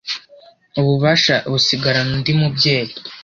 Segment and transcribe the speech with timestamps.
[0.79, 2.93] ububasha busigarana undi mubyeyi